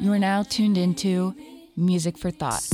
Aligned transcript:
You 0.00 0.12
are 0.12 0.18
now 0.18 0.42
tuned 0.42 0.78
into 0.78 1.34
Music 1.76 2.16
for 2.16 2.30
Thought. 2.30 2.66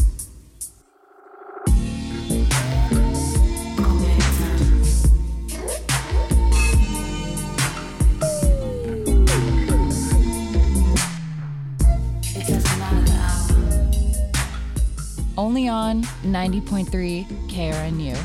Only 15.36 15.68
on 15.68 16.02
90.3 16.02 17.26
KRNU. 17.48 18.16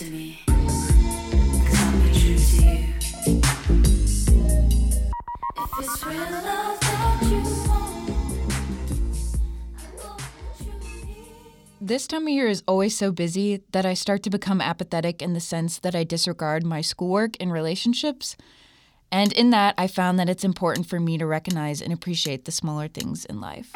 to 0.00 0.04
me. 0.10 0.40
Cause 0.46 0.56
I'll 1.78 2.02
be 2.02 2.12
true 2.12 2.36
to 2.36 2.64
you. 2.64 2.99
This 11.82 12.06
time 12.06 12.22
of 12.22 12.28
year 12.28 12.46
is 12.46 12.62
always 12.68 12.96
so 12.96 13.10
busy 13.10 13.62
that 13.72 13.84
I 13.84 13.94
start 13.94 14.22
to 14.22 14.30
become 14.30 14.60
apathetic 14.60 15.20
in 15.20 15.32
the 15.32 15.40
sense 15.40 15.78
that 15.80 15.96
I 15.96 16.04
disregard 16.04 16.64
my 16.64 16.82
schoolwork 16.82 17.36
and 17.40 17.52
relationships. 17.52 18.36
And 19.10 19.32
in 19.32 19.50
that, 19.50 19.74
I 19.76 19.88
found 19.88 20.16
that 20.20 20.28
it's 20.28 20.44
important 20.44 20.86
for 20.86 21.00
me 21.00 21.18
to 21.18 21.26
recognize 21.26 21.82
and 21.82 21.92
appreciate 21.92 22.44
the 22.44 22.52
smaller 22.52 22.86
things 22.86 23.24
in 23.24 23.40
life. 23.40 23.72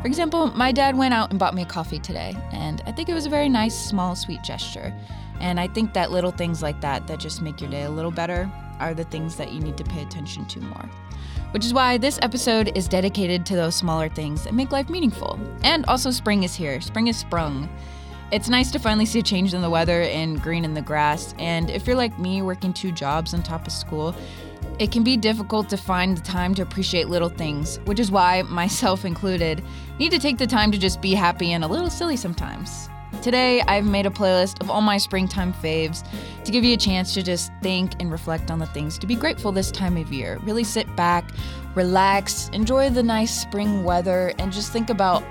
For 0.00 0.06
example, 0.06 0.48
my 0.56 0.72
dad 0.72 0.96
went 0.96 1.14
out 1.14 1.30
and 1.30 1.38
bought 1.38 1.54
me 1.54 1.62
a 1.62 1.66
coffee 1.66 2.00
today, 2.00 2.34
and 2.50 2.82
I 2.86 2.92
think 2.92 3.08
it 3.08 3.14
was 3.14 3.26
a 3.26 3.30
very 3.30 3.48
nice, 3.48 3.78
small, 3.78 4.16
sweet 4.16 4.42
gesture. 4.42 4.92
And 5.40 5.58
I 5.58 5.66
think 5.66 5.94
that 5.94 6.10
little 6.10 6.30
things 6.30 6.62
like 6.62 6.80
that 6.80 7.06
that 7.06 7.18
just 7.18 7.42
make 7.42 7.60
your 7.60 7.70
day 7.70 7.82
a 7.82 7.90
little 7.90 8.10
better 8.10 8.50
are 8.78 8.94
the 8.94 9.04
things 9.04 9.36
that 9.36 9.52
you 9.52 9.60
need 9.60 9.76
to 9.76 9.84
pay 9.84 10.02
attention 10.02 10.46
to 10.46 10.60
more. 10.60 10.88
Which 11.52 11.64
is 11.64 11.74
why 11.74 11.98
this 11.98 12.18
episode 12.22 12.76
is 12.76 12.86
dedicated 12.86 13.44
to 13.46 13.56
those 13.56 13.74
smaller 13.74 14.08
things 14.08 14.44
that 14.44 14.54
make 14.54 14.70
life 14.70 14.88
meaningful. 14.88 15.38
And 15.64 15.84
also, 15.86 16.10
spring 16.10 16.44
is 16.44 16.54
here. 16.54 16.80
Spring 16.80 17.08
is 17.08 17.18
sprung. 17.18 17.68
It's 18.30 18.48
nice 18.48 18.70
to 18.70 18.78
finally 18.78 19.06
see 19.06 19.18
a 19.18 19.22
change 19.24 19.54
in 19.54 19.60
the 19.60 19.70
weather 19.70 20.02
and 20.02 20.40
green 20.40 20.64
in 20.64 20.74
the 20.74 20.82
grass. 20.82 21.34
And 21.38 21.68
if 21.68 21.86
you're 21.86 21.96
like 21.96 22.16
me, 22.20 22.42
working 22.42 22.72
two 22.72 22.92
jobs 22.92 23.34
on 23.34 23.42
top 23.42 23.66
of 23.66 23.72
school, 23.72 24.14
it 24.78 24.92
can 24.92 25.02
be 25.02 25.16
difficult 25.16 25.68
to 25.70 25.76
find 25.76 26.16
the 26.16 26.22
time 26.22 26.54
to 26.54 26.62
appreciate 26.62 27.08
little 27.08 27.28
things, 27.28 27.80
which 27.86 27.98
is 27.98 28.10
why, 28.10 28.42
myself 28.42 29.04
included, 29.04 29.64
need 29.98 30.12
to 30.12 30.18
take 30.18 30.38
the 30.38 30.46
time 30.46 30.70
to 30.70 30.78
just 30.78 31.02
be 31.02 31.12
happy 31.12 31.52
and 31.52 31.64
a 31.64 31.66
little 31.66 31.90
silly 31.90 32.16
sometimes. 32.16 32.88
Today, 33.22 33.60
I've 33.62 33.84
made 33.84 34.06
a 34.06 34.10
playlist 34.10 34.60
of 34.62 34.70
all 34.70 34.80
my 34.80 34.96
springtime 34.96 35.52
faves 35.52 36.06
to 36.44 36.50
give 36.50 36.64
you 36.64 36.74
a 36.74 36.78
chance 36.78 37.12
to 37.14 37.22
just 37.22 37.52
think 37.62 37.92
and 38.00 38.10
reflect 38.10 38.50
on 38.50 38.58
the 38.58 38.66
things 38.66 38.98
to 38.98 39.06
be 39.06 39.14
grateful 39.14 39.52
this 39.52 39.70
time 39.70 39.96
of 39.98 40.10
year. 40.12 40.38
Really 40.42 40.64
sit 40.64 40.94
back, 40.96 41.30
relax, 41.74 42.48
enjoy 42.54 42.88
the 42.88 43.02
nice 43.02 43.42
spring 43.42 43.84
weather, 43.84 44.32
and 44.38 44.50
just 44.50 44.72
think 44.72 44.88
about 44.88 45.22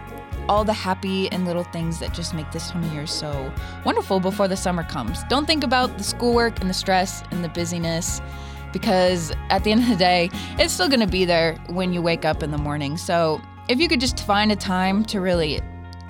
all 0.48 0.64
the 0.64 0.74
happy 0.74 1.32
and 1.32 1.46
little 1.46 1.64
things 1.64 2.00
that 2.00 2.14
just 2.14 2.34
make 2.34 2.52
this 2.52 2.70
time 2.70 2.84
of 2.84 2.94
year 2.94 3.08
so 3.08 3.52
wonderful 3.86 4.20
before 4.20 4.48
the 4.48 4.58
summer 4.58 4.84
comes. 4.84 5.24
Don't 5.26 5.46
think 5.46 5.64
about 5.64 5.98
the 5.98 6.04
schoolwork 6.04 6.60
and 6.60 6.70
the 6.70 6.74
stress 6.74 7.24
and 7.32 7.44
the 7.44 7.50
busyness 7.50 8.22
because 8.72 9.32
at 9.50 9.64
the 9.64 9.72
end 9.72 9.84
of 9.84 9.90
the 9.90 9.96
day, 9.96 10.30
it's 10.58 10.74
still 10.74 10.90
going 10.90 11.00
to 11.00 11.08
be 11.08 11.26
there 11.26 11.56
when 11.70 11.94
you 11.94 12.02
wake 12.02 12.26
up 12.26 12.44
in 12.44 12.52
the 12.52 12.58
morning. 12.58 12.98
So, 12.98 13.42
if 13.68 13.80
you 13.80 13.88
could 13.88 14.00
just 14.00 14.26
find 14.26 14.52
a 14.52 14.56
time 14.56 15.06
to 15.06 15.22
really 15.22 15.62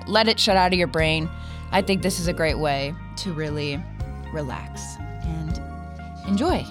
let 0.06 0.28
it 0.28 0.40
shut 0.40 0.56
out 0.56 0.72
of 0.72 0.78
your 0.78 0.88
brain, 0.88 1.28
I 1.72 1.82
think 1.82 2.02
this 2.02 2.18
is 2.18 2.28
a 2.28 2.32
great 2.32 2.58
way 2.58 2.94
to 3.18 3.32
really 3.32 3.82
relax 4.32 4.96
and 4.98 5.60
enjoy. 6.26 6.64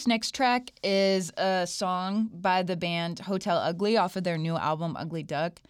This 0.00 0.06
next 0.06 0.34
track 0.34 0.72
is 0.82 1.30
a 1.36 1.66
song 1.66 2.30
by 2.32 2.62
the 2.62 2.74
band 2.74 3.18
Hotel 3.18 3.58
Ugly 3.58 3.98
off 3.98 4.16
of 4.16 4.24
their 4.24 4.38
new 4.38 4.56
album 4.56 4.96
Ugly 4.98 5.24
Duck. 5.24 5.60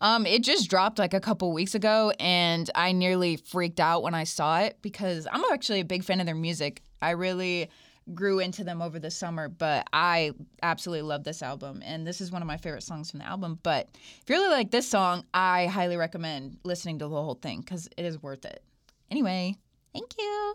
Um, 0.00 0.26
it 0.26 0.44
just 0.44 0.70
dropped 0.70 1.00
like 1.00 1.12
a 1.12 1.18
couple 1.18 1.52
weeks 1.52 1.74
ago, 1.74 2.12
and 2.20 2.70
I 2.76 2.92
nearly 2.92 3.34
freaked 3.34 3.80
out 3.80 4.04
when 4.04 4.14
I 4.14 4.22
saw 4.22 4.60
it 4.60 4.78
because 4.80 5.26
I'm 5.32 5.42
actually 5.52 5.80
a 5.80 5.84
big 5.84 6.04
fan 6.04 6.20
of 6.20 6.26
their 6.26 6.36
music. 6.36 6.84
I 7.02 7.10
really 7.10 7.68
grew 8.14 8.38
into 8.38 8.62
them 8.62 8.80
over 8.80 9.00
the 9.00 9.10
summer, 9.10 9.48
but 9.48 9.88
I 9.92 10.34
absolutely 10.62 11.02
love 11.02 11.24
this 11.24 11.42
album, 11.42 11.82
and 11.84 12.06
this 12.06 12.20
is 12.20 12.30
one 12.30 12.42
of 12.42 12.46
my 12.46 12.58
favorite 12.58 12.84
songs 12.84 13.10
from 13.10 13.18
the 13.18 13.26
album. 13.26 13.58
But 13.64 13.88
if 14.22 14.30
you 14.30 14.36
really 14.36 14.50
like 14.50 14.70
this 14.70 14.88
song, 14.88 15.24
I 15.34 15.66
highly 15.66 15.96
recommend 15.96 16.58
listening 16.62 17.00
to 17.00 17.06
the 17.06 17.10
whole 17.10 17.34
thing 17.34 17.58
because 17.58 17.88
it 17.96 18.04
is 18.04 18.22
worth 18.22 18.44
it. 18.44 18.62
Anyway, 19.10 19.56
thank 19.92 20.14
you. 20.16 20.54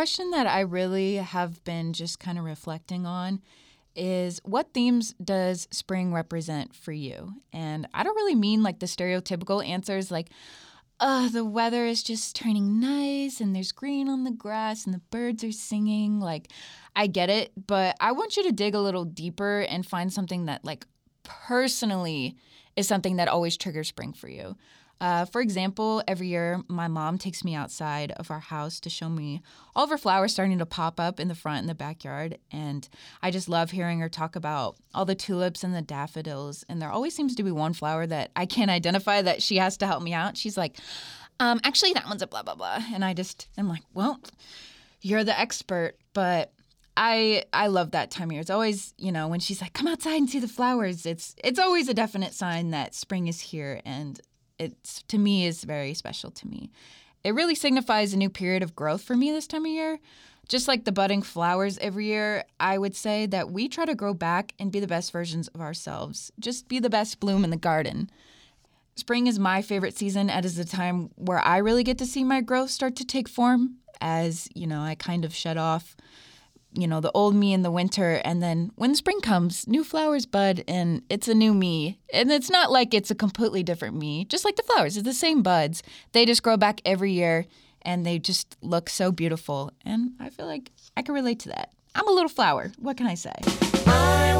Question 0.00 0.30
that 0.30 0.46
I 0.46 0.60
really 0.60 1.16
have 1.16 1.62
been 1.62 1.92
just 1.92 2.18
kind 2.18 2.38
of 2.38 2.44
reflecting 2.44 3.04
on 3.04 3.42
is 3.94 4.40
what 4.46 4.72
themes 4.72 5.14
does 5.22 5.68
spring 5.72 6.10
represent 6.14 6.74
for 6.74 6.90
you? 6.90 7.34
And 7.52 7.86
I 7.92 8.02
don't 8.02 8.16
really 8.16 8.34
mean 8.34 8.62
like 8.62 8.78
the 8.78 8.86
stereotypical 8.86 9.62
answers 9.62 10.10
like, 10.10 10.30
uh, 11.00 11.28
the 11.28 11.44
weather 11.44 11.84
is 11.84 12.02
just 12.02 12.34
turning 12.34 12.80
nice 12.80 13.42
and 13.42 13.54
there's 13.54 13.72
green 13.72 14.08
on 14.08 14.24
the 14.24 14.30
grass 14.30 14.86
and 14.86 14.94
the 14.94 15.02
birds 15.10 15.44
are 15.44 15.52
singing. 15.52 16.18
Like, 16.18 16.50
I 16.96 17.06
get 17.06 17.28
it, 17.28 17.52
but 17.66 17.94
I 18.00 18.12
want 18.12 18.38
you 18.38 18.42
to 18.44 18.52
dig 18.52 18.74
a 18.74 18.80
little 18.80 19.04
deeper 19.04 19.60
and 19.68 19.84
find 19.84 20.10
something 20.10 20.46
that, 20.46 20.64
like, 20.64 20.86
personally 21.24 22.38
is 22.74 22.88
something 22.88 23.16
that 23.16 23.28
always 23.28 23.58
triggers 23.58 23.88
spring 23.88 24.14
for 24.14 24.30
you. 24.30 24.56
Uh, 25.00 25.24
for 25.24 25.40
example, 25.40 26.02
every 26.06 26.28
year 26.28 26.60
my 26.68 26.86
mom 26.86 27.16
takes 27.16 27.42
me 27.42 27.54
outside 27.54 28.12
of 28.12 28.30
our 28.30 28.40
house 28.40 28.78
to 28.80 28.90
show 28.90 29.08
me 29.08 29.40
all 29.74 29.84
of 29.84 29.90
her 29.90 29.96
flowers 29.96 30.32
starting 30.32 30.58
to 30.58 30.66
pop 30.66 31.00
up 31.00 31.18
in 31.18 31.28
the 31.28 31.34
front 31.34 31.60
and 31.60 31.68
the 31.68 31.74
backyard. 31.74 32.38
And 32.52 32.86
I 33.22 33.30
just 33.30 33.48
love 33.48 33.70
hearing 33.70 34.00
her 34.00 34.10
talk 34.10 34.36
about 34.36 34.76
all 34.94 35.06
the 35.06 35.14
tulips 35.14 35.64
and 35.64 35.74
the 35.74 35.80
daffodils. 35.80 36.64
And 36.68 36.82
there 36.82 36.90
always 36.90 37.14
seems 37.14 37.34
to 37.36 37.42
be 37.42 37.50
one 37.50 37.72
flower 37.72 38.06
that 38.06 38.30
I 38.36 38.44
can't 38.44 38.70
identify 38.70 39.22
that 39.22 39.42
she 39.42 39.56
has 39.56 39.78
to 39.78 39.86
help 39.86 40.02
me 40.02 40.12
out. 40.12 40.36
She's 40.36 40.58
like, 40.58 40.76
um, 41.38 41.60
actually, 41.64 41.94
that 41.94 42.06
one's 42.06 42.20
a 42.22 42.26
blah, 42.26 42.42
blah, 42.42 42.54
blah. 42.54 42.82
And 42.92 43.02
I 43.02 43.14
just, 43.14 43.48
I'm 43.56 43.68
like, 43.68 43.84
well, 43.94 44.20
you're 45.00 45.24
the 45.24 45.38
expert. 45.38 45.96
But 46.12 46.52
I 46.96 47.44
I 47.52 47.68
love 47.68 47.92
that 47.92 48.10
time 48.10 48.28
of 48.28 48.32
year. 48.32 48.40
It's 48.42 48.50
always, 48.50 48.92
you 48.98 49.10
know, 49.12 49.28
when 49.28 49.40
she's 49.40 49.62
like, 49.62 49.72
"Come 49.72 49.86
outside 49.86 50.16
and 50.16 50.28
see 50.28 50.40
the 50.40 50.48
flowers." 50.48 51.06
It's 51.06 51.34
it's 51.42 51.58
always 51.58 51.88
a 51.88 51.94
definite 51.94 52.34
sign 52.34 52.70
that 52.72 52.94
spring 52.94 53.28
is 53.28 53.40
here 53.40 53.80
and 53.86 54.20
it's 54.60 55.02
to 55.04 55.18
me 55.18 55.46
is 55.46 55.64
very 55.64 55.94
special 55.94 56.30
to 56.30 56.46
me. 56.46 56.70
It 57.24 57.34
really 57.34 57.54
signifies 57.54 58.12
a 58.12 58.18
new 58.18 58.30
period 58.30 58.62
of 58.62 58.76
growth 58.76 59.02
for 59.02 59.16
me 59.16 59.32
this 59.32 59.46
time 59.46 59.64
of 59.64 59.70
year. 59.70 59.98
Just 60.48 60.68
like 60.68 60.84
the 60.84 60.92
budding 60.92 61.22
flowers 61.22 61.78
every 61.78 62.06
year, 62.06 62.44
I 62.58 62.76
would 62.76 62.96
say 62.96 63.26
that 63.26 63.50
we 63.50 63.68
try 63.68 63.84
to 63.84 63.94
grow 63.94 64.14
back 64.14 64.52
and 64.58 64.72
be 64.72 64.80
the 64.80 64.86
best 64.86 65.12
versions 65.12 65.48
of 65.48 65.60
ourselves. 65.60 66.32
Just 66.40 66.68
be 66.68 66.78
the 66.80 66.90
best 66.90 67.20
bloom 67.20 67.44
in 67.44 67.50
the 67.50 67.56
garden. 67.56 68.10
Spring 68.96 69.28
is 69.28 69.38
my 69.38 69.62
favorite 69.62 69.96
season. 69.96 70.28
and 70.28 70.44
It 70.44 70.48
is 70.48 70.58
a 70.58 70.64
time 70.64 71.10
where 71.16 71.38
I 71.38 71.58
really 71.58 71.84
get 71.84 71.98
to 71.98 72.06
see 72.06 72.24
my 72.24 72.40
growth 72.40 72.70
start 72.70 72.96
to 72.96 73.04
take 73.04 73.28
form 73.28 73.76
as, 74.00 74.48
you 74.54 74.66
know, 74.66 74.80
I 74.80 74.94
kind 74.94 75.24
of 75.24 75.34
shut 75.34 75.56
off 75.56 75.96
you 76.72 76.86
know, 76.86 77.00
the 77.00 77.10
old 77.12 77.34
me 77.34 77.52
in 77.52 77.62
the 77.62 77.70
winter. 77.70 78.20
And 78.24 78.42
then 78.42 78.70
when 78.76 78.94
spring 78.94 79.20
comes, 79.20 79.66
new 79.66 79.84
flowers 79.84 80.26
bud 80.26 80.64
and 80.68 81.02
it's 81.08 81.28
a 81.28 81.34
new 81.34 81.54
me. 81.54 81.98
And 82.12 82.30
it's 82.30 82.50
not 82.50 82.70
like 82.70 82.94
it's 82.94 83.10
a 83.10 83.14
completely 83.14 83.62
different 83.62 83.96
me, 83.96 84.24
just 84.24 84.44
like 84.44 84.56
the 84.56 84.62
flowers, 84.62 84.96
it's 84.96 85.04
the 85.06 85.14
same 85.14 85.42
buds. 85.42 85.82
They 86.12 86.26
just 86.26 86.42
grow 86.42 86.56
back 86.56 86.80
every 86.84 87.12
year 87.12 87.46
and 87.82 88.04
they 88.04 88.18
just 88.18 88.56
look 88.62 88.88
so 88.88 89.10
beautiful. 89.10 89.72
And 89.84 90.12
I 90.20 90.30
feel 90.30 90.46
like 90.46 90.70
I 90.96 91.02
can 91.02 91.14
relate 91.14 91.40
to 91.40 91.48
that. 91.50 91.72
I'm 91.94 92.08
a 92.08 92.12
little 92.12 92.28
flower. 92.28 92.70
What 92.78 92.96
can 92.96 93.06
I 93.06 93.14
say? 93.14 93.34
I 93.86 94.30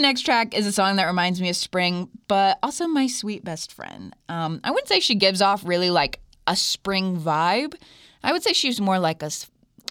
next 0.00 0.22
track 0.22 0.56
is 0.56 0.66
a 0.66 0.72
song 0.72 0.96
that 0.96 1.06
reminds 1.06 1.40
me 1.40 1.48
of 1.48 1.56
spring, 1.56 2.08
but 2.28 2.58
also 2.62 2.86
my 2.86 3.06
sweet 3.06 3.44
best 3.44 3.72
friend. 3.72 4.14
Um, 4.28 4.60
I 4.64 4.70
wouldn't 4.70 4.88
say 4.88 5.00
she 5.00 5.14
gives 5.14 5.40
off 5.40 5.64
really 5.64 5.90
like 5.90 6.20
a 6.46 6.56
spring 6.56 7.16
vibe. 7.18 7.74
I 8.22 8.32
would 8.32 8.42
say 8.42 8.52
she's 8.52 8.80
more 8.80 8.98
like 8.98 9.22
a, 9.22 9.30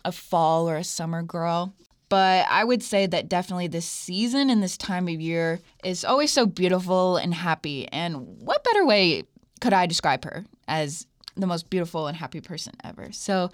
a 0.05 0.11
fall 0.11 0.69
or 0.69 0.75
a 0.75 0.83
summer 0.83 1.23
girl. 1.23 1.73
But 2.09 2.47
I 2.49 2.63
would 2.63 2.81
say 2.81 3.05
that 3.05 3.29
definitely 3.29 3.67
this 3.67 3.85
season 3.85 4.49
and 4.49 4.63
this 4.63 4.77
time 4.77 5.07
of 5.07 5.21
year 5.21 5.59
is 5.83 6.03
always 6.03 6.31
so 6.31 6.47
beautiful 6.47 7.17
and 7.17 7.33
happy. 7.33 7.87
And 7.89 8.41
what 8.41 8.63
better 8.63 8.85
way 8.85 9.23
could 9.61 9.73
I 9.73 9.85
describe 9.85 10.25
her 10.25 10.45
as 10.67 11.05
the 11.37 11.45
most 11.45 11.69
beautiful 11.69 12.07
and 12.07 12.17
happy 12.17 12.41
person 12.41 12.73
ever? 12.83 13.11
So 13.11 13.51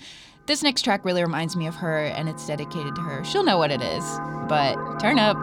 this 0.48 0.64
next 0.64 0.84
track 0.84 1.04
really 1.04 1.22
reminds 1.22 1.58
me 1.58 1.68
of 1.68 1.76
her 1.76 2.06
and 2.06 2.30
it's 2.30 2.48
dedicated 2.48 2.96
to 2.96 3.02
her. 3.02 3.26
She'll 3.26 3.44
know 3.44 3.58
what 3.58 3.72
it 3.72 3.82
is, 3.82 4.06
but 4.48 5.00
turn 5.00 5.20
up. 5.20 5.36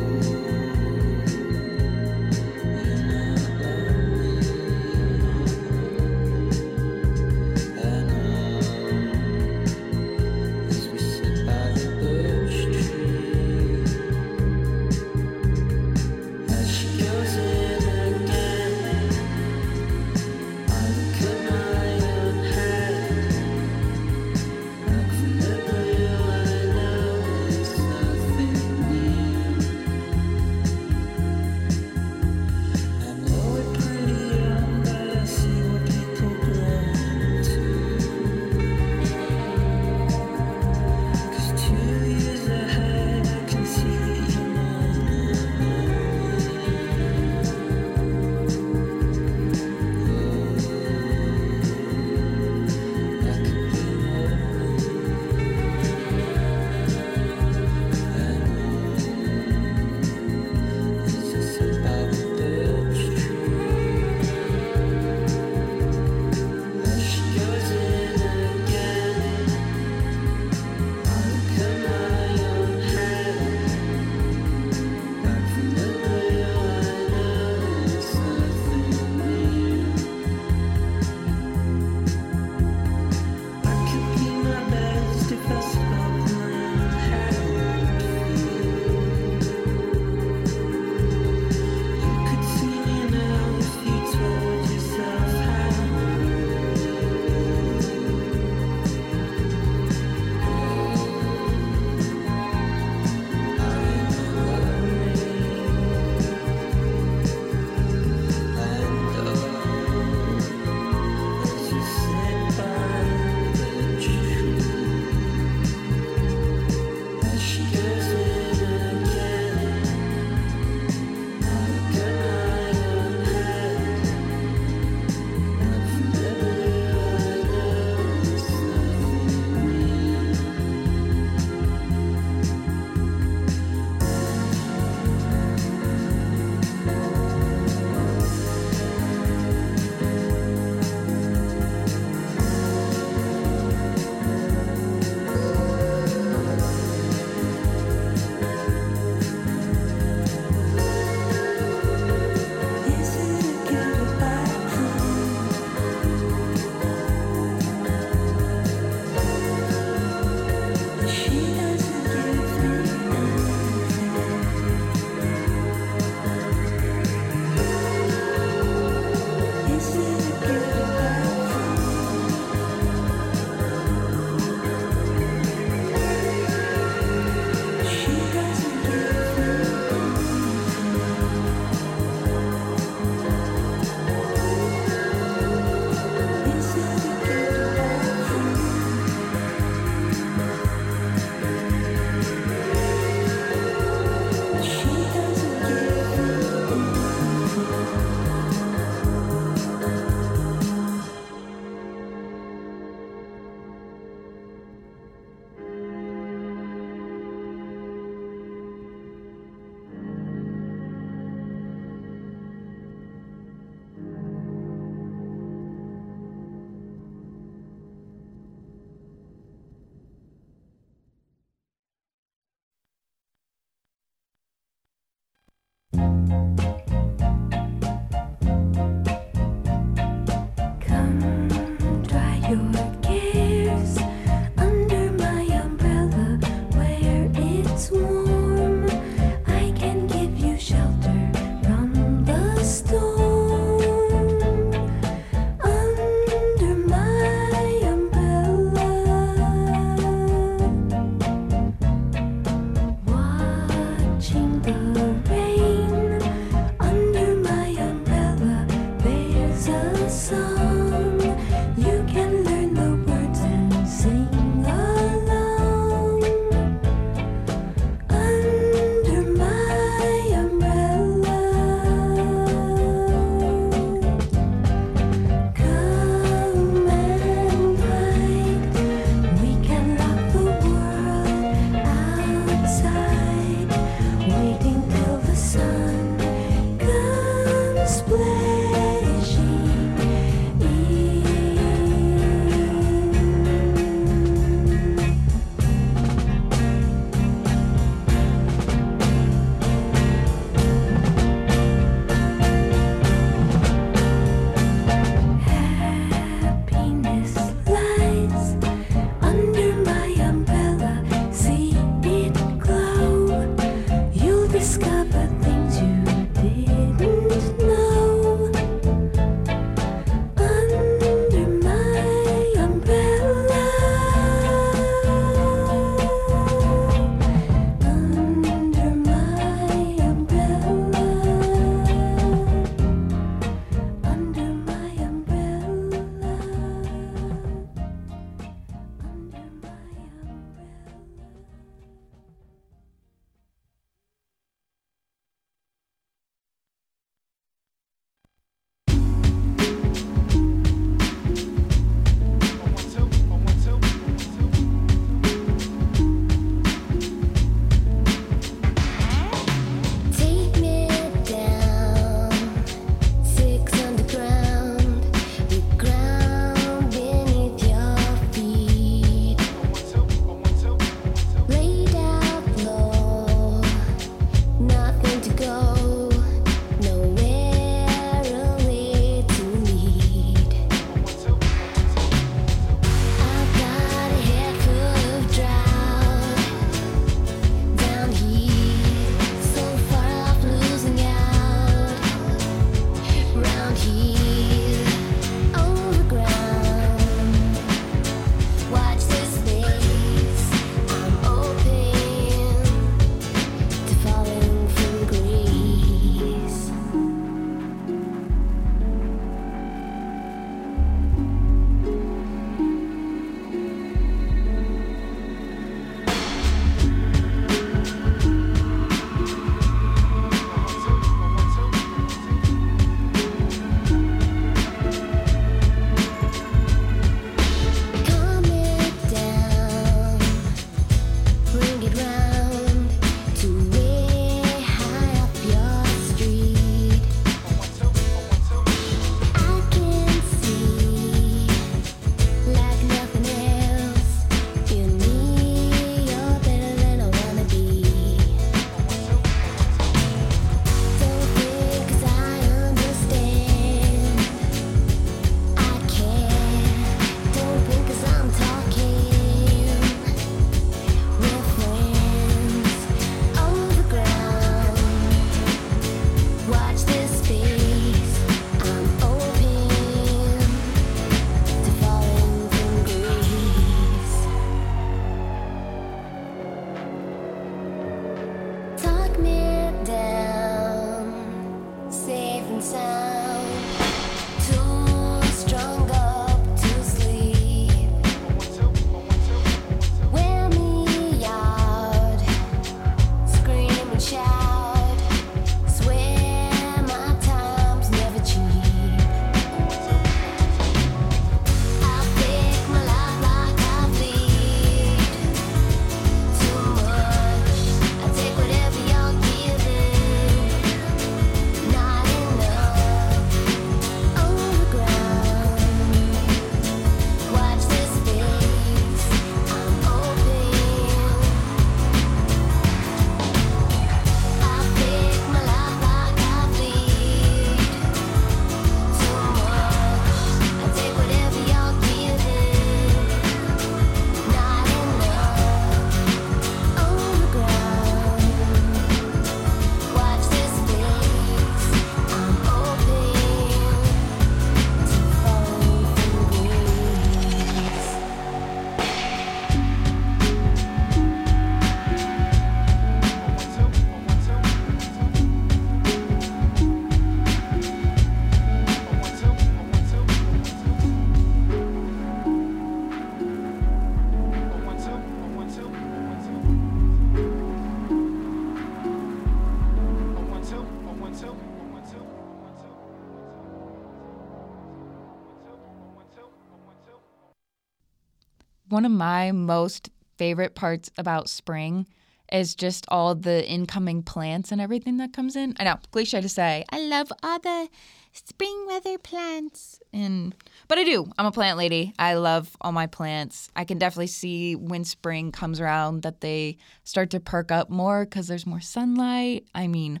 One 578.76 578.84
of 578.84 578.92
my 578.92 579.32
most 579.32 579.88
favorite 580.18 580.54
parts 580.54 580.90
about 580.98 581.30
spring 581.30 581.86
is 582.30 582.54
just 582.54 582.84
all 582.88 583.14
the 583.14 583.42
incoming 583.48 584.02
plants 584.02 584.52
and 584.52 584.60
everything 584.60 584.98
that 584.98 585.14
comes 585.14 585.34
in. 585.34 585.56
I 585.58 585.64
know, 585.64 585.76
cliche 585.92 586.20
to 586.20 586.28
say, 586.28 586.62
I 586.68 586.80
love 586.80 587.10
all 587.22 587.38
the 587.38 587.70
spring 588.12 588.66
weather 588.66 588.98
plants. 588.98 589.80
And 589.94 590.34
but 590.68 590.76
I 590.76 590.84
do. 590.84 591.10
I'm 591.16 591.24
a 591.24 591.32
plant 591.32 591.56
lady. 591.56 591.94
I 591.98 592.16
love 592.16 592.54
all 592.60 592.70
my 592.70 592.86
plants. 592.86 593.48
I 593.56 593.64
can 593.64 593.78
definitely 593.78 594.08
see 594.08 594.54
when 594.54 594.84
spring 594.84 595.32
comes 595.32 595.58
around 595.58 596.02
that 596.02 596.20
they 596.20 596.58
start 596.84 597.08
to 597.12 597.18
perk 597.18 597.50
up 597.50 597.70
more 597.70 598.04
cuz 598.04 598.26
there's 598.26 598.44
more 598.44 598.60
sunlight. 598.60 599.46
I 599.54 599.68
mean, 599.68 600.00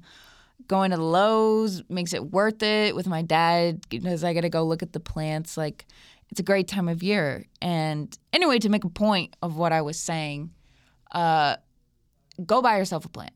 going 0.68 0.90
to 0.90 0.98
the 0.98 1.02
Lowe's 1.02 1.82
makes 1.88 2.12
it 2.12 2.30
worth 2.30 2.62
it 2.62 2.94
with 2.94 3.06
my 3.06 3.22
dad 3.22 3.88
because 3.88 4.22
I 4.22 4.34
got 4.34 4.42
to 4.42 4.50
go 4.50 4.64
look 4.64 4.82
at 4.82 4.92
the 4.92 5.00
plants 5.00 5.56
like 5.56 5.86
it's 6.30 6.40
a 6.40 6.44
great 6.44 6.68
time 6.68 6.88
of 6.88 7.02
year. 7.02 7.46
And 7.60 8.16
anyway, 8.32 8.58
to 8.58 8.68
make 8.68 8.84
a 8.84 8.90
point 8.90 9.36
of 9.42 9.56
what 9.56 9.72
I 9.72 9.82
was 9.82 9.98
saying, 9.98 10.50
uh 11.12 11.56
go 12.44 12.60
buy 12.60 12.76
yourself 12.76 13.04
a 13.04 13.08
plant. 13.08 13.32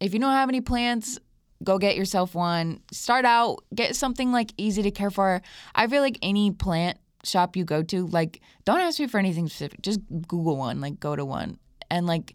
If 0.00 0.12
you 0.12 0.20
don't 0.20 0.32
have 0.32 0.48
any 0.48 0.60
plants, 0.60 1.18
go 1.64 1.78
get 1.78 1.96
yourself 1.96 2.34
one. 2.34 2.80
Start 2.92 3.24
out, 3.24 3.64
get 3.74 3.96
something 3.96 4.32
like 4.32 4.52
easy 4.56 4.82
to 4.82 4.90
care 4.90 5.10
for. 5.10 5.42
I 5.74 5.86
feel 5.86 6.02
like 6.02 6.18
any 6.22 6.50
plant 6.50 6.98
shop 7.24 7.56
you 7.56 7.64
go 7.64 7.82
to, 7.82 8.06
like, 8.06 8.40
don't 8.64 8.80
ask 8.80 8.98
me 8.98 9.06
for 9.06 9.18
anything 9.18 9.46
specific. 9.46 9.82
Just 9.82 10.00
Google 10.26 10.56
one, 10.56 10.80
like, 10.80 11.00
go 11.00 11.16
to 11.16 11.24
one. 11.24 11.58
And, 11.90 12.06
like, 12.06 12.34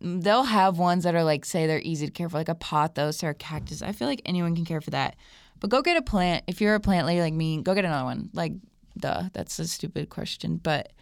they'll 0.00 0.42
have 0.42 0.78
ones 0.78 1.04
that 1.04 1.14
are 1.14 1.24
like, 1.24 1.44
say 1.44 1.66
they're 1.66 1.80
easy 1.80 2.06
to 2.06 2.12
care 2.12 2.28
for, 2.28 2.36
like 2.36 2.48
a 2.48 2.54
pothos 2.54 3.22
or 3.22 3.30
a 3.30 3.34
cactus. 3.34 3.82
I 3.82 3.92
feel 3.92 4.08
like 4.08 4.22
anyone 4.24 4.54
can 4.54 4.64
care 4.64 4.80
for 4.80 4.90
that. 4.90 5.16
But 5.60 5.70
go 5.70 5.82
get 5.82 5.96
a 5.96 6.02
plant. 6.02 6.44
If 6.46 6.60
you're 6.60 6.74
a 6.74 6.80
plant 6.80 7.06
lady 7.06 7.20
like 7.20 7.34
me, 7.34 7.62
go 7.62 7.74
get 7.74 7.84
another 7.84 8.04
one. 8.04 8.30
Like, 8.32 8.52
duh, 8.98 9.24
that's 9.32 9.58
a 9.58 9.66
stupid 9.66 10.08
question. 10.10 10.56
But 10.56 10.92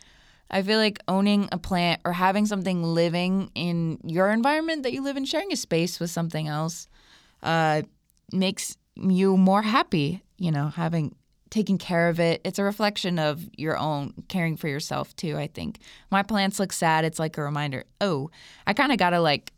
I 0.51 0.63
feel 0.63 0.79
like 0.79 0.99
owning 1.09 1.49
a 1.53 1.59
plant 1.59 2.01
or 2.05 2.13
having 2.13 2.47
something 2.47 2.83
living 2.83 3.51
in 3.55 3.99
your 4.05 4.31
environment 4.31 4.83
that 4.83 4.93
you 4.93 5.03
live 5.03 5.17
in, 5.17 5.25
sharing 5.25 5.53
a 5.53 5.57
space 5.57 5.99
with 5.99 6.11
something 6.11 6.49
else, 6.49 6.89
uh, 7.43 7.83
makes 8.33 8.77
you 8.97 9.37
more 9.37 9.63
happy. 9.63 10.23
You 10.39 10.51
know, 10.51 10.69
having 10.69 11.15
taking 11.53 11.77
care 11.77 12.09
of 12.09 12.19
it. 12.19 12.41
It's 12.45 12.59
a 12.59 12.65
reflection 12.65 13.19
of 13.19 13.47
your 13.59 13.77
own 13.77 14.15
caring 14.29 14.57
for 14.57 14.69
yourself 14.69 15.15
too. 15.17 15.37
I 15.37 15.49
think 15.49 15.81
my 16.11 16.23
plants 16.23 16.59
look 16.59 16.73
sad. 16.73 17.05
It's 17.05 17.19
like 17.19 17.37
a 17.37 17.43
reminder. 17.43 17.85
Oh, 18.01 18.31
I 18.67 18.73
kind 18.73 18.91
of 18.91 18.99
gotta 18.99 19.21
like 19.21 19.53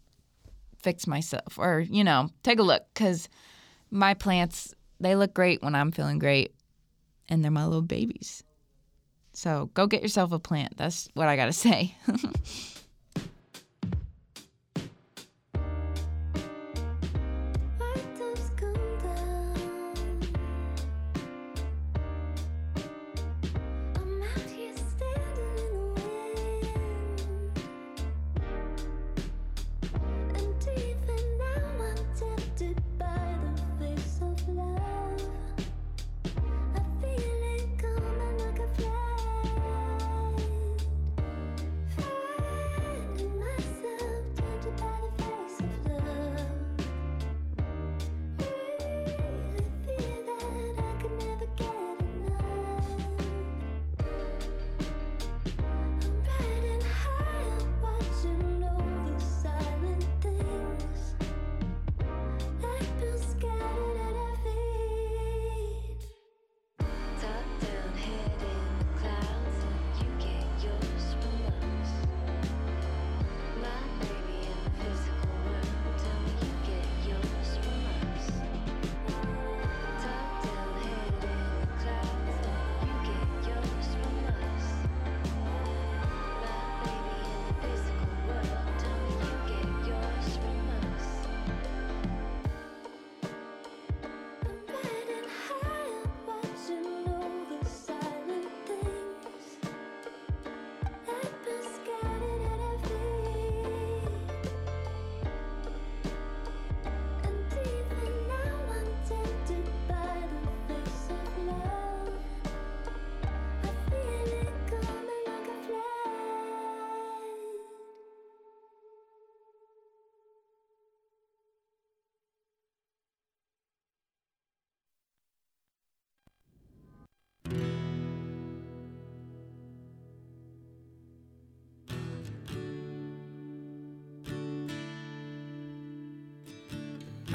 fix 0.82 1.06
myself, 1.06 1.58
or 1.58 1.80
you 1.80 2.04
know, 2.04 2.30
take 2.42 2.58
a 2.58 2.62
look 2.62 2.82
because 2.92 3.28
my 3.90 4.12
plants 4.14 4.74
they 5.00 5.16
look 5.16 5.34
great 5.34 5.62
when 5.62 5.74
I'm 5.74 5.92
feeling 5.92 6.18
great, 6.18 6.53
and 7.28 7.42
they're 7.42 7.50
my 7.50 7.64
little 7.64 7.82
babies. 7.82 8.42
So 9.32 9.70
go 9.74 9.86
get 9.86 10.02
yourself 10.02 10.32
a 10.32 10.38
plant. 10.38 10.76
That's 10.76 11.08
what 11.14 11.28
I 11.28 11.36
gotta 11.36 11.52
say. 11.52 11.96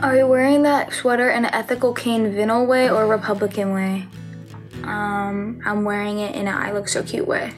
Are 0.01 0.15
you 0.15 0.27
wearing 0.27 0.61
that 0.61 0.93
sweater 0.93 1.29
in 1.29 1.43
an 1.43 1.53
ethical 1.53 1.93
Kane 1.93 2.31
Vinyl 2.31 2.65
way 2.65 2.89
or 2.89 3.05
Republican 3.05 3.73
way? 3.73 4.07
Um, 4.83 5.61
I'm 5.65 5.83
wearing 5.83 6.19
it 6.19 6.35
in 6.35 6.47
an 6.47 6.53
I 6.55 6.71
look 6.71 6.87
so 6.87 7.03
cute 7.03 7.27
way. 7.27 7.51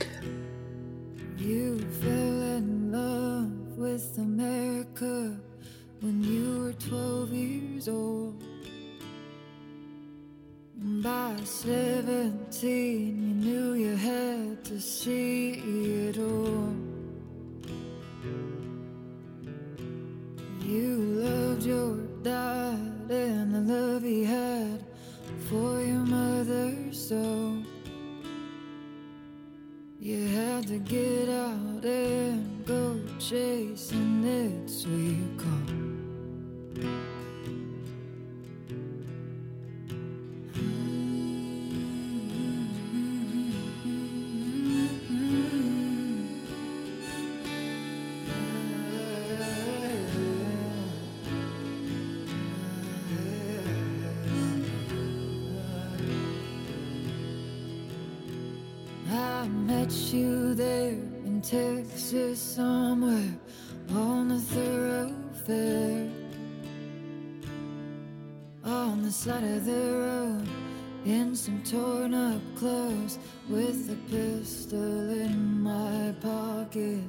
hours 72.91 73.17
with 73.49 73.89
a 73.89 73.95
pistol 74.09 75.09
in 75.09 75.61
my 75.61 76.13
pocket. 76.21 77.03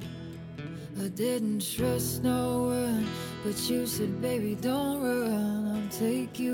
I 1.01 1.07
didn't 1.09 1.61
trust 1.75 2.23
no 2.23 2.63
one, 2.63 3.07
but 3.43 3.57
you 3.69 3.85
said, 3.85 4.21
baby, 4.21 4.55
don't 4.55 5.01
run, 5.01 5.67
I'll 5.75 5.89
take 5.89 6.39
you 6.39 6.52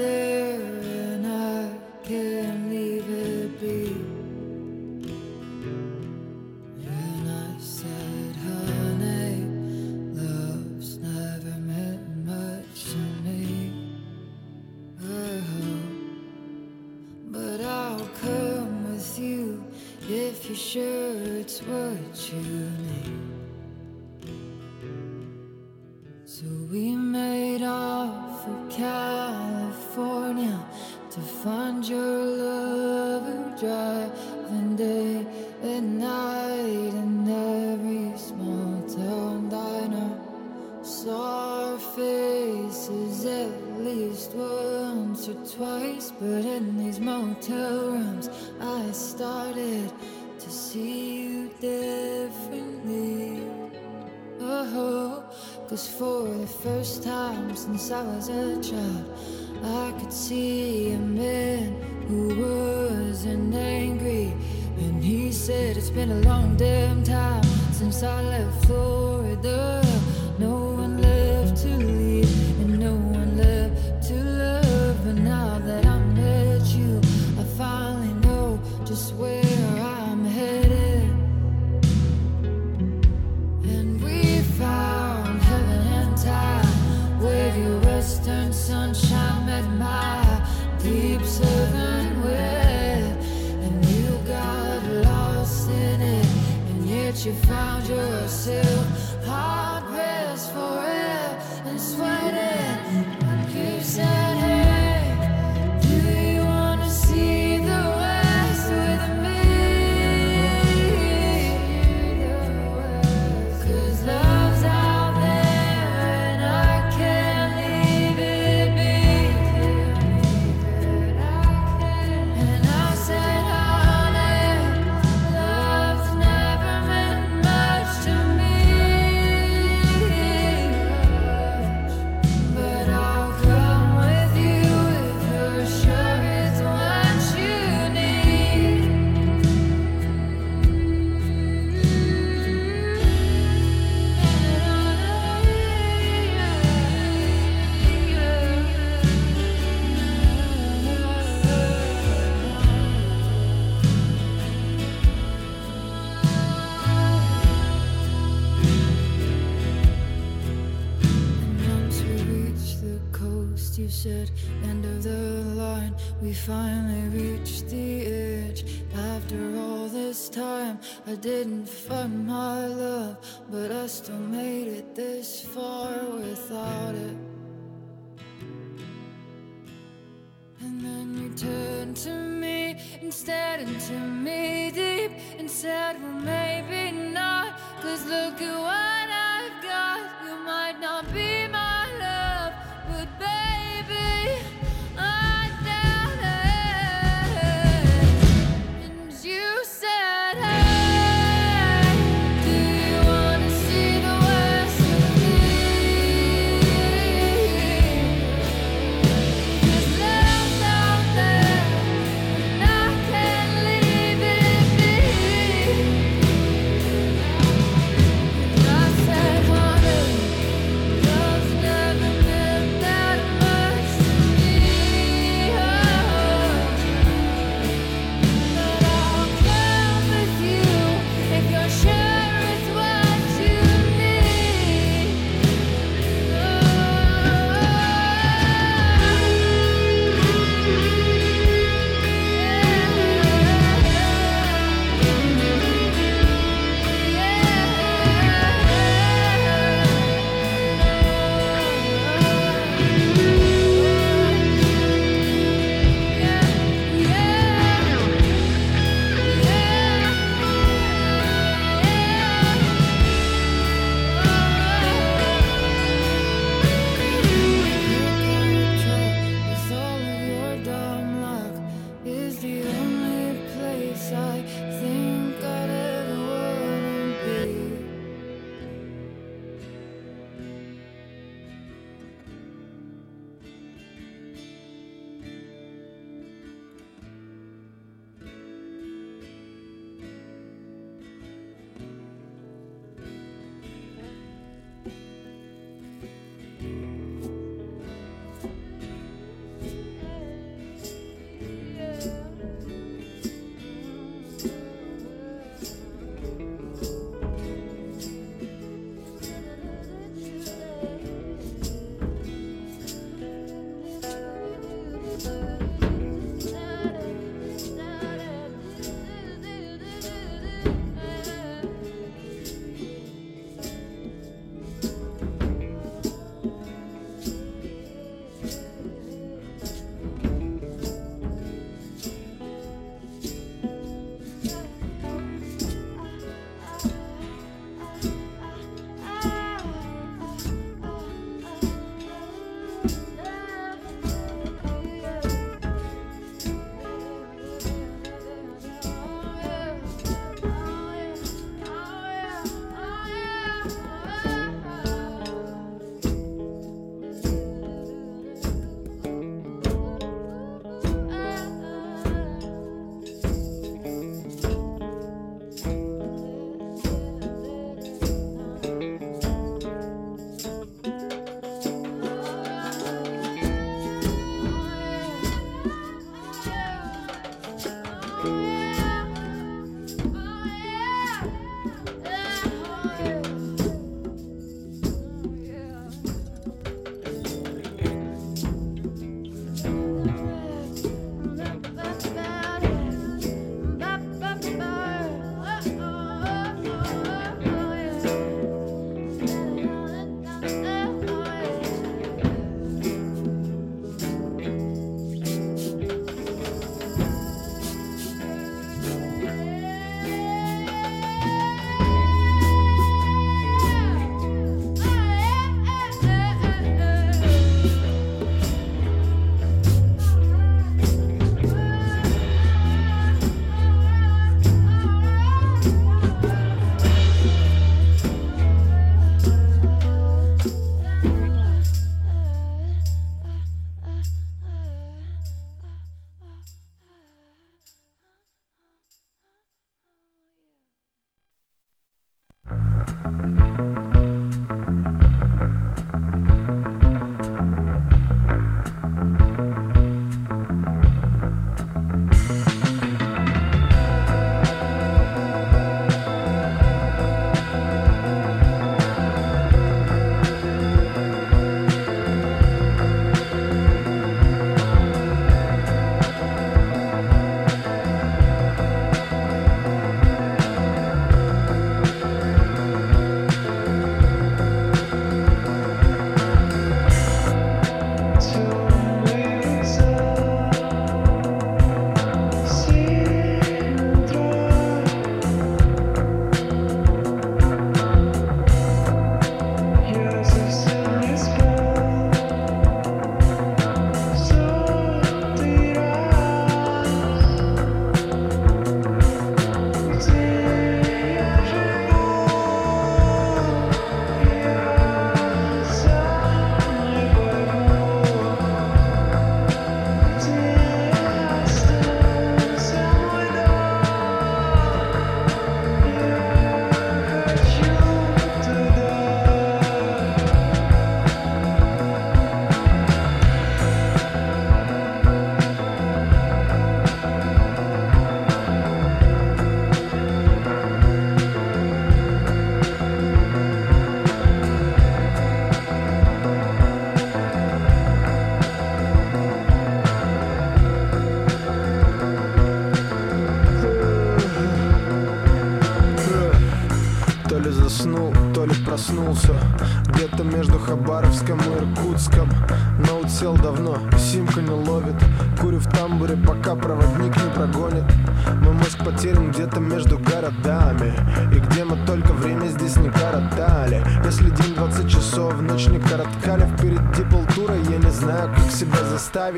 other 0.00 0.27
been 65.98 66.12
a 66.12 66.28
long 66.28 66.54
damn 66.54 67.02
time 67.02 67.42
since 67.72 68.04
I 68.04 68.22
left 68.22 68.66
home. 68.66 68.97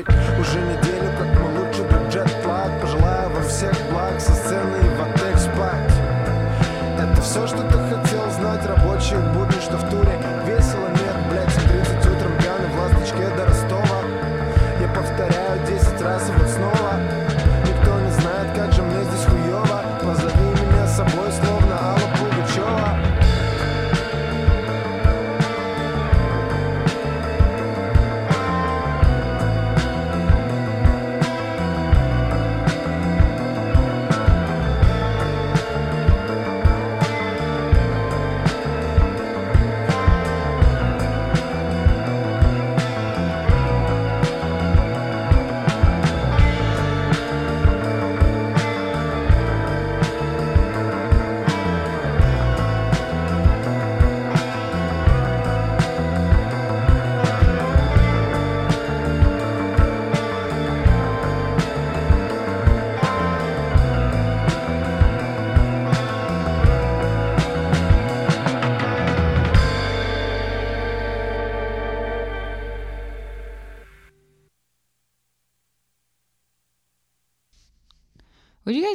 it. 0.09 0.30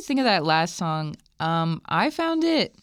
Think 0.06 0.20
of 0.20 0.24
that 0.24 0.44
last 0.44 0.76
song? 0.76 1.16
Um, 1.40 1.82
I 1.86 2.10
found 2.10 2.44
it. 2.44 2.74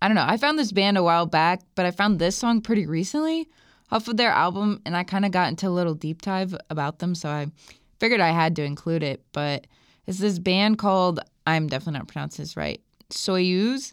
I 0.00 0.08
don't 0.08 0.14
know. 0.14 0.26
I 0.26 0.36
found 0.36 0.58
this 0.58 0.72
band 0.72 0.98
a 0.98 1.02
while 1.02 1.26
back, 1.26 1.62
but 1.74 1.86
I 1.86 1.90
found 1.90 2.18
this 2.18 2.36
song 2.36 2.60
pretty 2.60 2.86
recently 2.86 3.48
off 3.90 4.08
of 4.08 4.16
their 4.16 4.30
album, 4.30 4.80
and 4.84 4.96
I 4.96 5.04
kind 5.04 5.24
of 5.24 5.30
got 5.30 5.48
into 5.48 5.68
a 5.68 5.70
little 5.70 5.94
deep 5.94 6.22
dive 6.22 6.56
about 6.70 6.98
them, 6.98 7.14
so 7.14 7.28
I 7.28 7.46
figured 8.00 8.20
I 8.20 8.30
had 8.30 8.56
to 8.56 8.64
include 8.64 9.02
it. 9.02 9.22
But 9.32 9.66
it's 10.06 10.18
this 10.18 10.38
band 10.38 10.78
called 10.78 11.20
I'm 11.46 11.68
definitely 11.68 11.98
not 11.98 12.08
pronouncing 12.08 12.42
this 12.42 12.56
right. 12.56 12.80
Soyuz. 13.10 13.92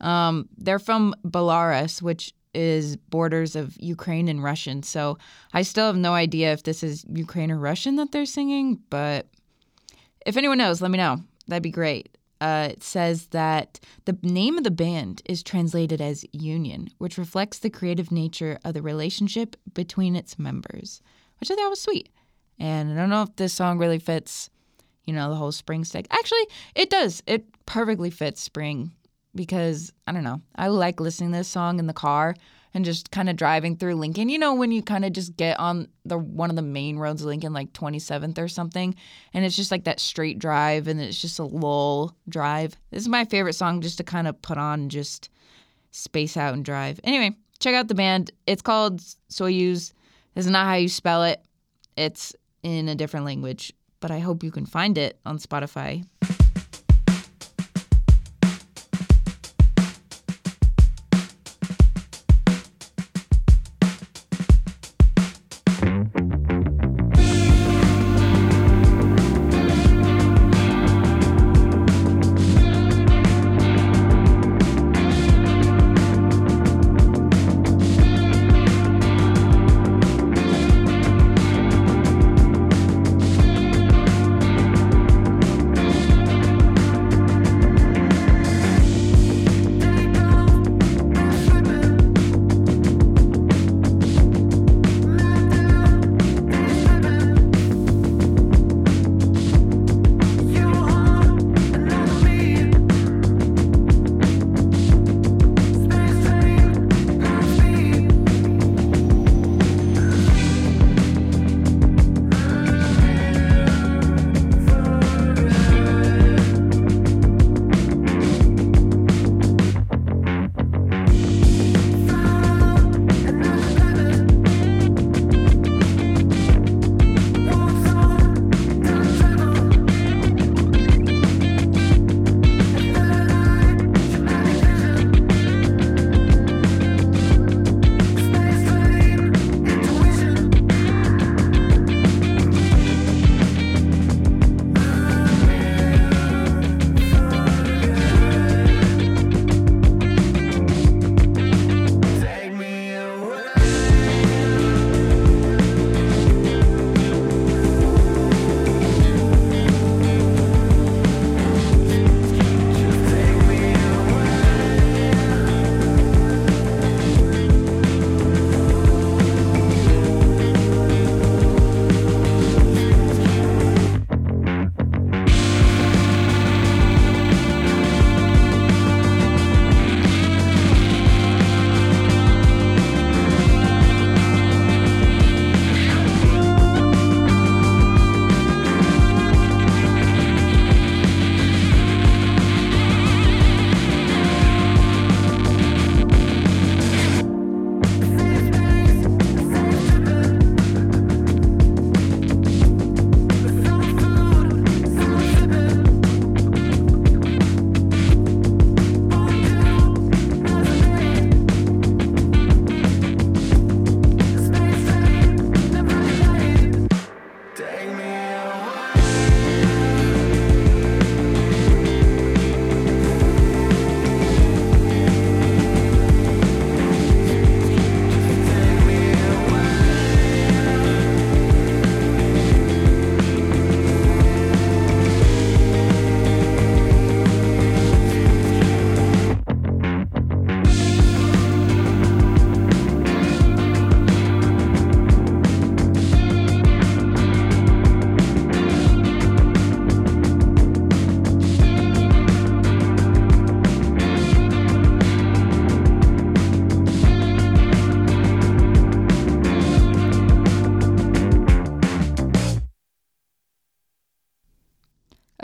Um, 0.00 0.48
they're 0.58 0.78
from 0.78 1.14
Belarus, 1.24 2.02
which 2.02 2.34
is 2.54 2.96
borders 2.96 3.56
of 3.56 3.76
Ukraine 3.80 4.28
and 4.28 4.42
Russian. 4.42 4.82
So 4.82 5.18
I 5.52 5.62
still 5.62 5.86
have 5.86 5.96
no 5.96 6.12
idea 6.12 6.52
if 6.52 6.64
this 6.64 6.82
is 6.82 7.04
Ukraine 7.08 7.50
or 7.50 7.58
Russian 7.58 7.96
that 7.96 8.12
they're 8.12 8.26
singing, 8.26 8.80
but 8.90 9.26
if 10.26 10.36
anyone 10.36 10.58
knows, 10.58 10.82
let 10.82 10.90
me 10.90 10.98
know. 10.98 11.20
That'd 11.52 11.62
be 11.62 11.70
great. 11.70 12.16
Uh, 12.40 12.68
it 12.70 12.82
says 12.82 13.26
that 13.26 13.78
the 14.06 14.16
name 14.22 14.56
of 14.56 14.64
the 14.64 14.70
band 14.70 15.20
is 15.26 15.42
translated 15.42 16.00
as 16.00 16.24
union, 16.32 16.88
which 16.96 17.18
reflects 17.18 17.58
the 17.58 17.68
creative 17.68 18.10
nature 18.10 18.58
of 18.64 18.72
the 18.72 18.80
relationship 18.80 19.54
between 19.74 20.16
its 20.16 20.38
members, 20.38 21.02
which 21.40 21.50
I 21.50 21.54
thought 21.54 21.68
was 21.68 21.82
sweet. 21.82 22.08
And 22.58 22.90
I 22.90 22.96
don't 22.96 23.10
know 23.10 23.20
if 23.20 23.36
this 23.36 23.52
song 23.52 23.76
really 23.76 23.98
fits, 23.98 24.48
you 25.04 25.12
know, 25.12 25.28
the 25.28 25.36
whole 25.36 25.52
spring 25.52 25.84
stick. 25.84 26.06
Actually, 26.10 26.46
it 26.74 26.88
does. 26.88 27.22
It 27.26 27.44
perfectly 27.66 28.08
fits 28.08 28.40
spring 28.40 28.92
because 29.34 29.92
I 30.06 30.12
don't 30.12 30.24
know. 30.24 30.40
I 30.56 30.68
like 30.68 31.00
listening 31.00 31.32
to 31.32 31.38
this 31.38 31.48
song 31.48 31.78
in 31.78 31.86
the 31.86 31.92
car 31.92 32.34
and 32.74 32.84
just 32.84 33.10
kind 33.10 33.28
of 33.28 33.36
driving 33.36 33.76
through 33.76 33.94
Lincoln. 33.94 34.28
You 34.28 34.38
know, 34.38 34.54
when 34.54 34.72
you 34.72 34.82
kind 34.82 35.04
of 35.04 35.12
just 35.12 35.36
get 35.36 35.58
on 35.58 35.88
the 36.04 36.18
one 36.18 36.50
of 36.50 36.56
the 36.56 36.62
main 36.62 36.96
roads, 36.96 37.24
Lincoln, 37.24 37.52
like 37.52 37.72
27th 37.72 38.38
or 38.38 38.48
something, 38.48 38.94
and 39.34 39.44
it's 39.44 39.56
just 39.56 39.70
like 39.70 39.84
that 39.84 40.00
straight 40.00 40.38
drive 40.38 40.88
and 40.88 41.00
it's 41.00 41.20
just 41.20 41.38
a 41.38 41.44
lull 41.44 42.16
drive. 42.28 42.74
This 42.90 43.02
is 43.02 43.08
my 43.08 43.24
favorite 43.24 43.54
song 43.54 43.80
just 43.80 43.98
to 43.98 44.04
kind 44.04 44.26
of 44.26 44.40
put 44.42 44.58
on 44.58 44.80
and 44.80 44.90
just 44.90 45.28
space 45.90 46.36
out 46.36 46.54
and 46.54 46.64
drive. 46.64 46.98
Anyway, 47.04 47.36
check 47.58 47.74
out 47.74 47.88
the 47.88 47.94
band. 47.94 48.30
It's 48.46 48.62
called 48.62 49.00
Soyuz. 49.30 49.92
This 50.34 50.46
is 50.46 50.50
not 50.50 50.66
how 50.66 50.74
you 50.74 50.88
spell 50.88 51.24
it. 51.24 51.42
It's 51.96 52.34
in 52.62 52.88
a 52.88 52.94
different 52.94 53.26
language, 53.26 53.72
but 54.00 54.10
I 54.10 54.18
hope 54.18 54.42
you 54.42 54.50
can 54.50 54.66
find 54.66 54.96
it 54.96 55.18
on 55.26 55.38
Spotify. 55.38 56.04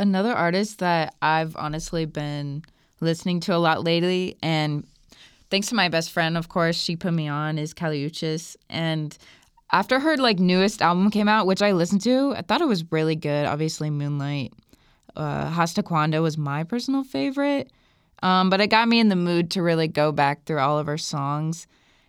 Another 0.09 0.33
artist 0.33 0.79
that 0.79 1.15
I've 1.21 1.55
honestly 1.57 2.07
been 2.07 2.65
listening 3.01 3.41
to 3.41 3.55
a 3.55 3.59
lot 3.59 3.85
lately, 3.85 4.39
and 4.43 4.87
thanks 5.51 5.69
to 5.69 5.75
my 5.75 5.91
best 5.91 6.13
friend, 6.13 6.39
of 6.39 6.49
course, 6.49 6.77
she 6.77 6.97
put 6.97 7.13
me 7.13 7.29
on, 7.29 7.59
is 7.59 7.75
Kali 7.75 8.09
Uchis. 8.09 8.57
And 8.71 9.17
after 9.71 10.01
her 10.01 10.17
like 10.17 10.39
newest 10.39 10.81
album 10.81 11.11
came 11.11 11.29
out, 11.29 11.47
which 11.47 11.61
I 11.61 11.73
listened 11.73 12.01
to, 12.05 12.35
I 12.35 12.41
thought 12.41 12.63
it 12.63 12.69
was 12.69 12.91
really 12.91 13.17
good. 13.17 13.45
Obviously, 13.45 13.91
Moonlight. 13.91 14.55
Uh, 15.15 15.51
Hasta 15.51 15.83
Cuando 15.83 16.23
was 16.23 16.39
my 16.39 16.65
personal 16.65 17.05
favorite. 17.05 17.71
Um, 18.23 18.49
but 18.49 18.63
it 18.63 18.69
got 18.69 18.89
me 18.89 19.01
in 19.01 19.11
the 19.11 19.17
mood 19.17 19.51
to 19.53 19.63
really 19.63 19.89
go 19.89 20.11
back 20.11 20.45
through 20.45 20.61
all 20.61 20.79
of 20.79 20.87
her 20.87 20.97
songs. 20.97 21.67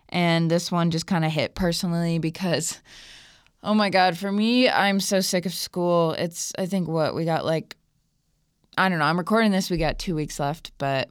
And 0.08 0.50
this 0.50 0.72
one 0.72 0.90
just 0.90 1.06
kind 1.06 1.26
of 1.26 1.32
hit 1.32 1.54
personally 1.54 2.18
because, 2.18 2.80
oh 3.62 3.74
my 3.74 3.90
God, 3.90 4.16
for 4.16 4.32
me, 4.32 4.70
I'm 4.70 5.00
so 5.00 5.20
sick 5.20 5.44
of 5.44 5.52
school. 5.52 6.12
It's, 6.12 6.54
I 6.58 6.64
think, 6.64 6.88
what 6.88 7.14
we 7.14 7.26
got 7.26 7.44
like, 7.44 7.76
I 8.80 8.88
don't 8.88 8.98
know, 8.98 9.04
I'm 9.04 9.18
recording 9.18 9.50
this, 9.50 9.68
we 9.68 9.76
got 9.76 9.98
two 9.98 10.14
weeks 10.14 10.40
left, 10.40 10.72
but 10.78 11.10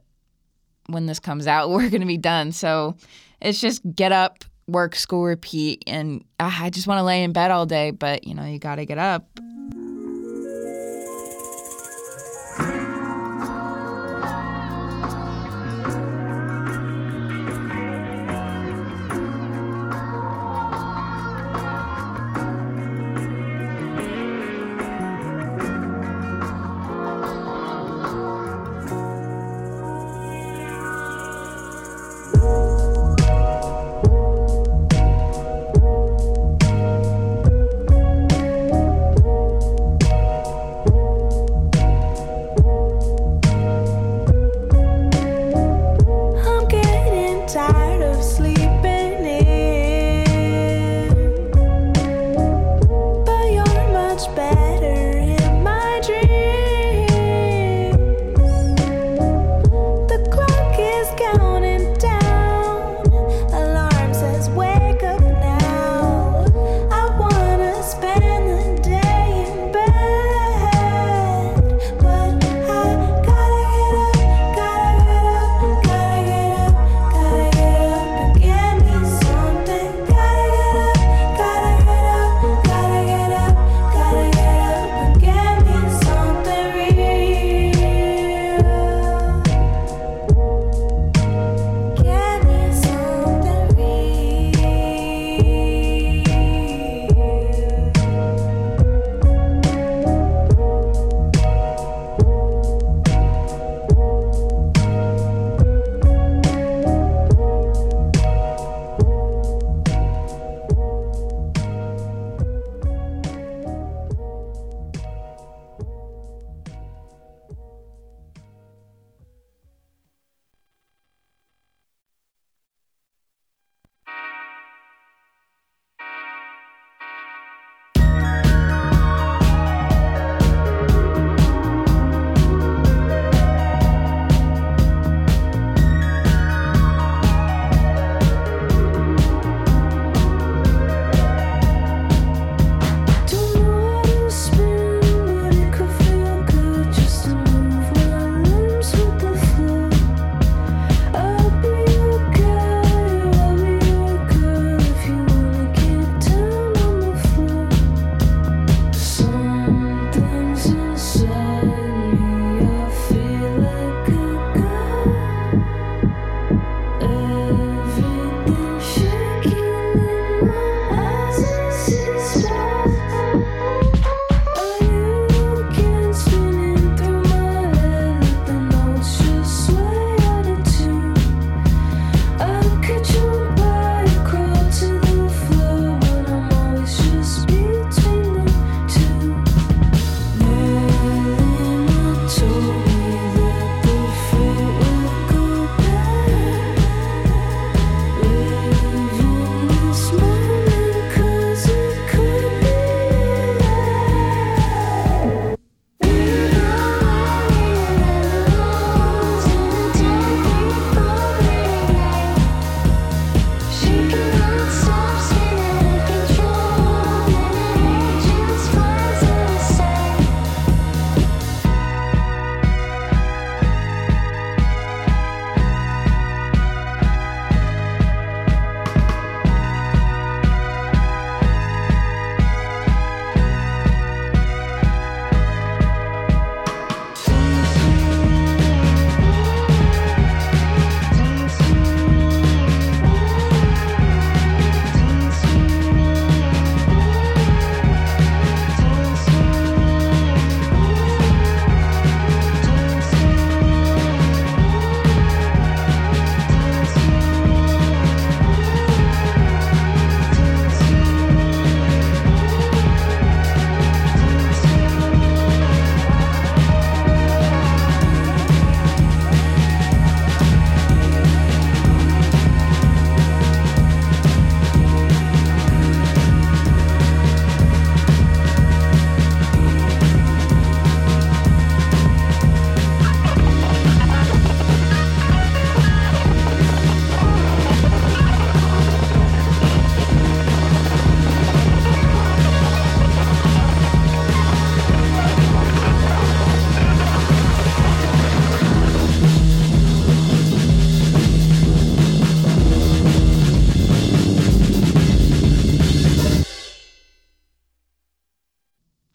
when 0.88 1.06
this 1.06 1.20
comes 1.20 1.46
out, 1.46 1.70
we're 1.70 1.92
going 1.92 2.02
to 2.02 2.08
be 2.08 2.18
done. 2.18 2.52
So 2.52 2.96
it's 3.40 3.62
just 3.62 3.84
get 3.96 4.12
up, 4.12 4.44
work, 4.68 4.96
school, 4.96 5.24
repeat. 5.24 5.84
And 5.86 6.26
ah, 6.40 6.64
I 6.64 6.72
just 6.72 6.88
want 6.88 6.98
to 6.98 7.04
lay 7.04 7.24
in 7.24 7.32
bed 7.32 7.52
all 7.52 7.68
day, 7.68 7.92
but 7.92 8.26
you 8.26 8.34
know, 8.34 8.44
you 8.44 8.58
got 8.58 8.78
to 8.78 8.88
get 8.88 8.98
up. 8.98 9.40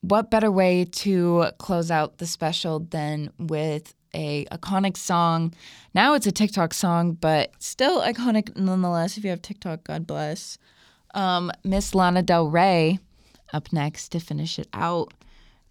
What 0.08 0.30
better 0.30 0.50
way 0.50 0.84
to 0.84 1.46
close 1.58 1.90
out 1.90 2.18
the 2.18 2.26
special 2.26 2.80
than 2.80 3.30
with 3.38 3.94
a 4.12 4.44
iconic 4.46 4.96
song? 4.96 5.54
Now 5.94 6.14
it's 6.14 6.26
a 6.26 6.32
TikTok 6.32 6.74
song, 6.74 7.12
but 7.12 7.52
still 7.58 8.02
iconic 8.02 8.56
nonetheless. 8.56 9.16
If 9.16 9.24
you 9.24 9.30
have 9.30 9.40
TikTok, 9.40 9.84
God 9.84 10.06
bless. 10.06 10.58
Um, 11.14 11.50
Miss 11.64 11.94
Lana 11.94 12.22
Del 12.22 12.48
Rey 12.48 12.98
up 13.52 13.72
next 13.72 14.10
to 14.10 14.20
finish 14.20 14.58
it 14.58 14.68
out. 14.74 15.14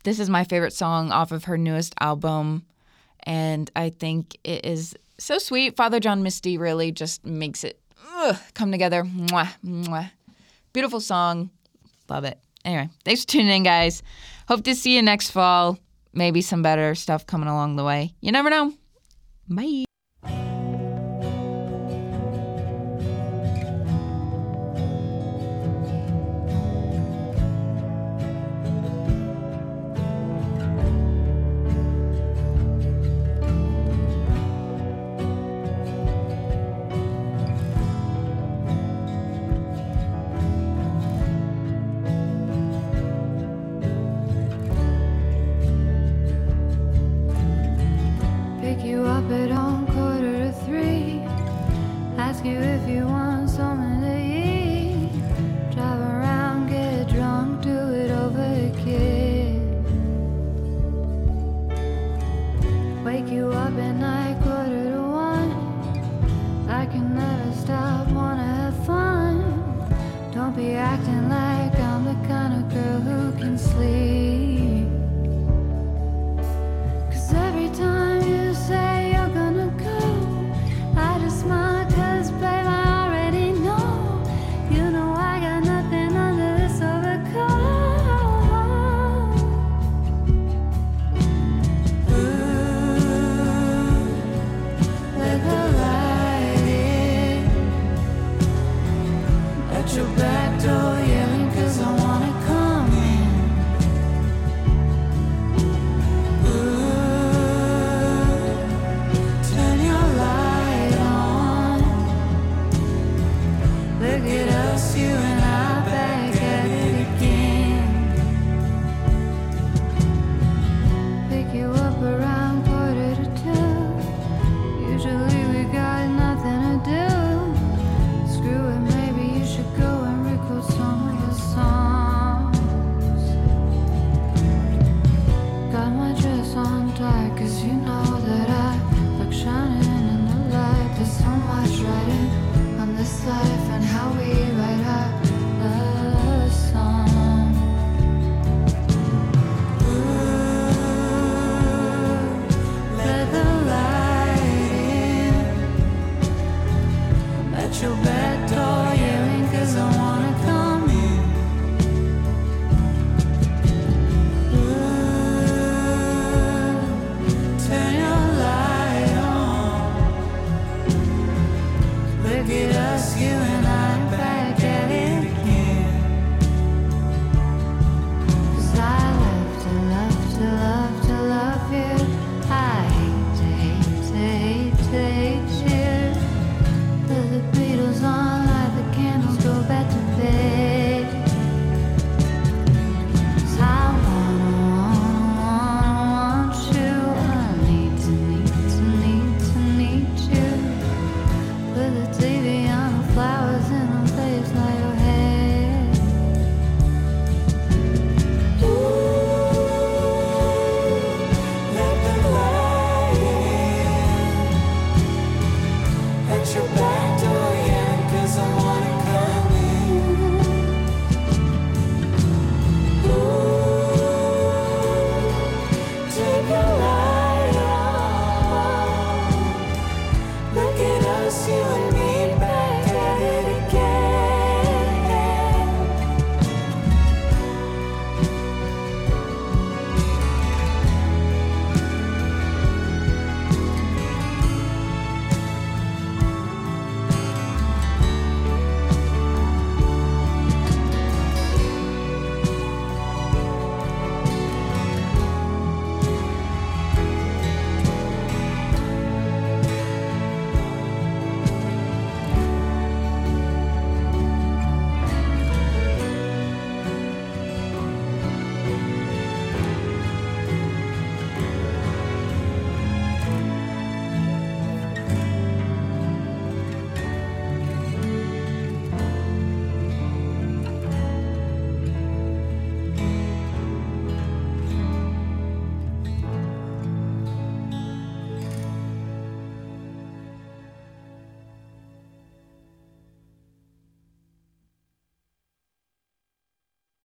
This 0.03 0.19
is 0.19 0.29
my 0.29 0.43
favorite 0.43 0.73
song 0.73 1.11
off 1.11 1.31
of 1.31 1.45
her 1.45 1.57
newest 1.57 1.93
album, 1.99 2.65
and 3.23 3.69
I 3.75 3.89
think 3.89 4.37
it 4.43 4.65
is 4.65 4.95
so 5.17 5.37
sweet. 5.37 5.77
Father 5.77 5.99
John 5.99 6.23
Misty 6.23 6.57
really 6.57 6.91
just 6.91 7.25
makes 7.25 7.63
it 7.63 7.79
ugh, 8.15 8.37
come 8.53 8.71
together. 8.71 9.03
Mwah, 9.03 9.53
mwah. 9.63 10.11
Beautiful 10.73 10.99
song. 10.99 11.51
Love 12.09 12.23
it. 12.23 12.39
Anyway, 12.65 12.89
thanks 13.03 13.21
for 13.21 13.27
tuning 13.31 13.49
in, 13.49 13.63
guys. 13.63 14.03
Hope 14.47 14.63
to 14.63 14.75
see 14.75 14.95
you 14.95 15.01
next 15.01 15.31
fall. 15.31 15.77
Maybe 16.13 16.41
some 16.41 16.61
better 16.61 16.95
stuff 16.95 17.25
coming 17.25 17.49
along 17.49 17.75
the 17.75 17.83
way. 17.83 18.13
You 18.21 18.31
never 18.31 18.49
know. 18.49 18.73
Bye. 19.49 19.85